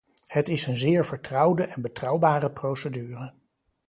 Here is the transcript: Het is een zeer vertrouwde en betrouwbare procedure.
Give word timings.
Het 0.27 0.47
is 0.49 0.65
een 0.67 0.77
zeer 0.77 1.05
vertrouwde 1.05 1.63
en 1.63 1.81
betrouwbare 1.81 2.51
procedure. 2.51 3.33